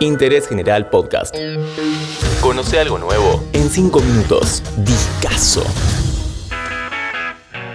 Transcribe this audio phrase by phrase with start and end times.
[0.00, 1.34] Interés General Podcast.
[2.40, 4.62] Conoce algo nuevo en 5 minutos.
[4.76, 5.64] Discaso.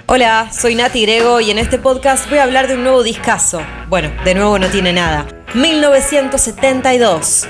[0.05, 3.62] Hola, soy Nati Grego y en este podcast voy a hablar de un nuevo discazo.
[3.88, 5.26] Bueno, de nuevo no tiene nada.
[5.55, 7.47] 1972.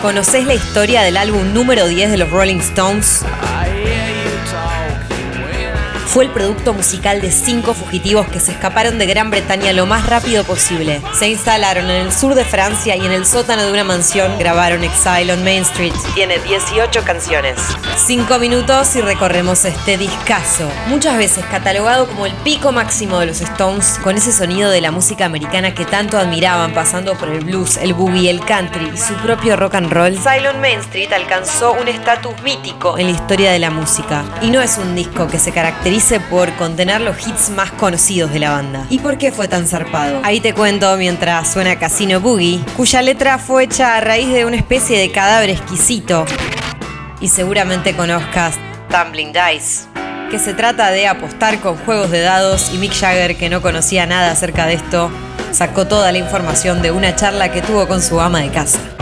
[0.00, 3.24] ¿Conocés la historia del álbum número 10 de los Rolling Stones?
[6.14, 10.06] Fue el producto musical de cinco fugitivos que se escaparon de Gran Bretaña lo más
[10.06, 11.02] rápido posible.
[11.12, 14.84] Se instalaron en el sur de Francia y en el sótano de una mansión grabaron
[14.84, 15.92] Exile on Main Street.
[16.14, 17.58] Tiene 18 canciones.
[17.96, 20.70] Cinco minutos y recorremos este discazo.
[20.86, 24.92] Muchas veces catalogado como el pico máximo de los Stones, con ese sonido de la
[24.92, 29.14] música americana que tanto admiraban, pasando por el blues, el boogie, el country y su
[29.14, 30.16] propio rock and roll.
[30.16, 34.24] On Main Street alcanzó un estatus mítico en la historia de la música.
[34.42, 38.38] Y no es un disco que se caracteriza por contener los hits más conocidos de
[38.38, 38.86] la banda.
[38.90, 40.20] ¿Y por qué fue tan zarpado?
[40.22, 44.56] Ahí te cuento mientras suena Casino Boogie, cuya letra fue hecha a raíz de una
[44.56, 46.26] especie de cadáver exquisito.
[47.20, 48.56] Y seguramente conozcas
[48.90, 49.86] Tumbling Dice
[50.30, 54.04] que se trata de apostar con juegos de dados y Mick Jagger, que no conocía
[54.04, 55.10] nada acerca de esto,
[55.52, 58.93] sacó toda la información de una charla que tuvo con su ama de casa.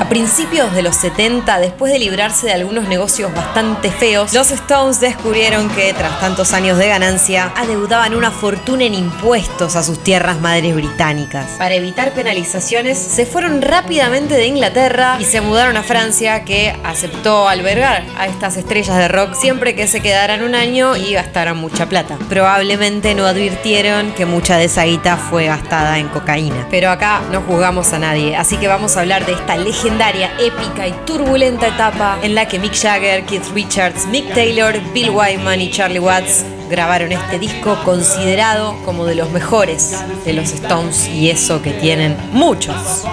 [0.00, 4.98] A principios de los 70, después de librarse de algunos negocios bastante feos, los Stones
[4.98, 10.40] descubrieron que, tras tantos años de ganancia, adeudaban una fortuna en impuestos a sus tierras
[10.40, 11.44] madres británicas.
[11.58, 17.46] Para evitar penalizaciones, se fueron rápidamente de Inglaterra y se mudaron a Francia, que aceptó
[17.46, 21.90] albergar a estas estrellas de rock siempre que se quedaran un año y gastaran mucha
[21.90, 22.16] plata.
[22.30, 26.68] Probablemente no advirtieron que mucha de esa guita fue gastada en cocaína.
[26.70, 29.89] Pero acá no juzgamos a nadie, así que vamos a hablar de esta legendaria
[30.38, 35.60] épica y turbulenta etapa en la que Mick Jagger, Keith Richards, Mick Taylor, Bill Wyman
[35.60, 41.30] y Charlie Watts grabaron este disco considerado como de los mejores de los Stones y
[41.30, 43.04] eso que tienen muchos.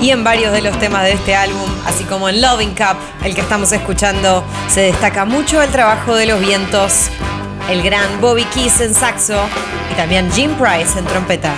[0.00, 3.34] Y en varios de los temas de este álbum, así como en Loving Cup, el
[3.34, 7.08] que estamos escuchando, se destaca mucho el trabajo de los vientos,
[7.70, 9.40] el gran Bobby Keys en saxo
[9.92, 11.54] y también Jim Price en trompeta.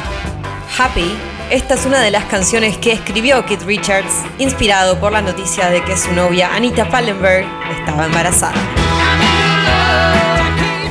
[0.77, 1.16] Happy
[1.50, 5.82] esta es una de las canciones que escribió Keith Richards, inspirado por la noticia de
[5.84, 7.47] que su novia Anita Pallenberg
[7.78, 8.55] estaba embarazada.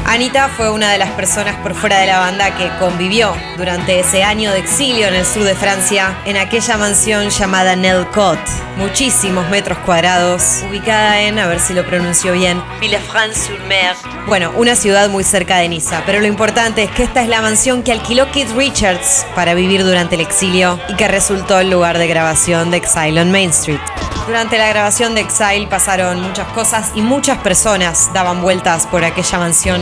[0.05, 4.21] Anita fue una de las personas por fuera de la banda que convivió durante ese
[4.23, 8.37] año de exilio en el sur de Francia, en aquella mansión llamada Nelcot,
[8.77, 13.95] muchísimos metros cuadrados, ubicada en, a ver si lo pronuncio bien, Villefranche-sur-Mer.
[14.27, 17.41] Bueno, una ciudad muy cerca de Niza, pero lo importante es que esta es la
[17.41, 21.97] mansión que alquiló Keith Richards para vivir durante el exilio y que resultó el lugar
[21.97, 23.79] de grabación de Exile on Main Street.
[24.25, 29.37] Durante la grabación de Exile pasaron muchas cosas y muchas personas daban vueltas por aquella
[29.37, 29.81] mansión.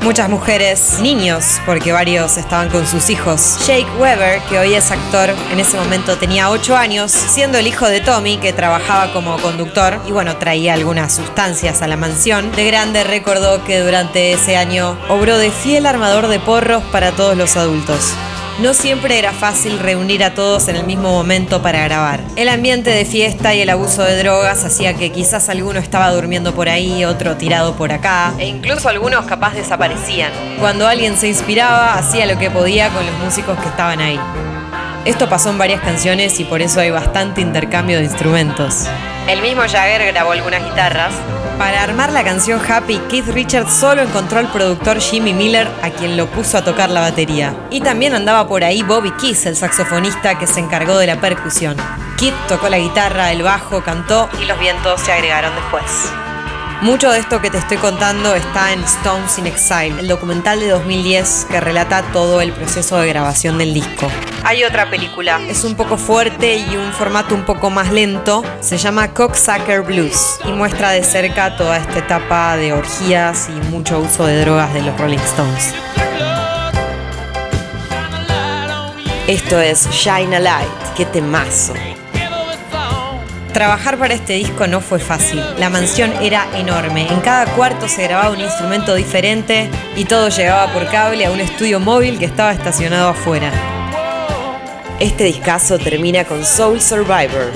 [0.00, 3.58] Muchas mujeres, niños, porque varios estaban con sus hijos.
[3.66, 7.86] Jake Weber, que hoy es actor, en ese momento tenía 8 años, siendo el hijo
[7.86, 12.50] de Tommy, que trabajaba como conductor y bueno, traía algunas sustancias a la mansión.
[12.52, 17.36] De grande recordó que durante ese año obró de fiel armador de porros para todos
[17.36, 18.14] los adultos.
[18.60, 22.20] No siempre era fácil reunir a todos en el mismo momento para grabar.
[22.34, 26.52] El ambiente de fiesta y el abuso de drogas hacía que quizás alguno estaba durmiendo
[26.52, 30.32] por ahí, otro tirado por acá, e incluso algunos capaz desaparecían.
[30.58, 34.18] Cuando alguien se inspiraba, hacía lo que podía con los músicos que estaban ahí.
[35.04, 38.88] Esto pasó en varias canciones y por eso hay bastante intercambio de instrumentos.
[39.28, 41.12] El mismo Jagger grabó algunas guitarras,
[41.58, 46.16] para armar la canción Happy, Keith Richards solo encontró al productor Jimmy Miller, a quien
[46.16, 47.54] lo puso a tocar la batería.
[47.70, 51.76] Y también andaba por ahí Bobby Keys, el saxofonista que se encargó de la percusión.
[52.16, 56.27] Keith tocó la guitarra, el bajo, cantó y los vientos se agregaron después.
[56.80, 60.68] Mucho de esto que te estoy contando está en Stones in Exile, el documental de
[60.68, 64.08] 2010 que relata todo el proceso de grabación del disco.
[64.44, 68.78] Hay otra película, es un poco fuerte y un formato un poco más lento, se
[68.78, 74.24] llama Cocksucker Blues y muestra de cerca toda esta etapa de orgías y mucho uso
[74.26, 75.74] de drogas de los Rolling Stones.
[79.26, 81.74] Esto es Shine a Light, qué temazo.
[83.52, 85.42] Trabajar para este disco no fue fácil.
[85.58, 87.06] La mansión era enorme.
[87.10, 91.40] En cada cuarto se grababa un instrumento diferente y todo llegaba por cable a un
[91.40, 93.50] estudio móvil que estaba estacionado afuera.
[95.00, 97.52] Este discazo termina con Soul Survivor.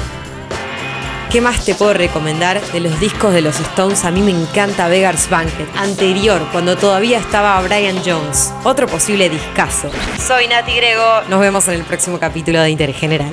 [1.31, 4.05] ¿Qué más te puedo recomendar de los discos de los Stones?
[4.05, 8.53] A mí me encanta Vegas Banquet, anterior, cuando todavía estaba Brian Jones.
[8.65, 9.91] Otro posible discazo.
[10.19, 11.23] Soy Nati Grego.
[11.31, 13.33] Nos vemos en el próximo capítulo de Interés General.